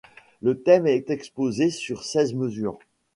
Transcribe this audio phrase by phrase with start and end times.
[0.41, 2.79] Le thème est exposé sur seize mesures.